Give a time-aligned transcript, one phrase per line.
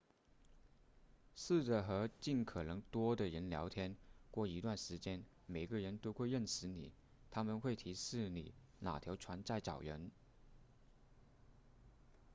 [1.35, 3.95] 试着和尽可能多的人聊天
[4.31, 6.91] 过一段时间每个人都会认识你
[7.29, 10.09] 他们会提示你哪条船在找人